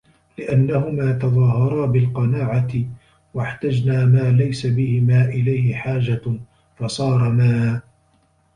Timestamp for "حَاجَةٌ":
5.75-6.21